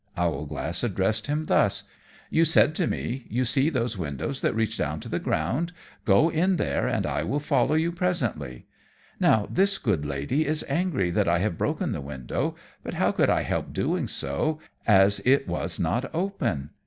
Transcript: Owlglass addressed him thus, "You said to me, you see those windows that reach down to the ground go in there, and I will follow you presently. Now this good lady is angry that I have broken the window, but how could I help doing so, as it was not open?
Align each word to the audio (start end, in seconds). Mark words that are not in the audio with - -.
Owlglass 0.17 0.83
addressed 0.83 1.27
him 1.27 1.45
thus, 1.45 1.83
"You 2.31 2.43
said 2.43 2.73
to 2.73 2.87
me, 2.87 3.27
you 3.29 3.45
see 3.45 3.69
those 3.69 3.99
windows 3.99 4.41
that 4.41 4.55
reach 4.55 4.75
down 4.75 4.99
to 5.01 5.09
the 5.09 5.19
ground 5.19 5.73
go 6.05 6.27
in 6.29 6.55
there, 6.55 6.87
and 6.87 7.05
I 7.05 7.21
will 7.23 7.39
follow 7.39 7.75
you 7.75 7.91
presently. 7.91 8.65
Now 9.19 9.47
this 9.51 9.77
good 9.77 10.03
lady 10.03 10.47
is 10.47 10.65
angry 10.67 11.11
that 11.11 11.27
I 11.29 11.37
have 11.37 11.55
broken 11.55 11.91
the 11.91 12.01
window, 12.01 12.55
but 12.83 12.95
how 12.95 13.11
could 13.11 13.29
I 13.29 13.41
help 13.43 13.73
doing 13.73 14.07
so, 14.07 14.57
as 14.87 15.19
it 15.19 15.47
was 15.47 15.77
not 15.77 16.09
open? 16.15 16.71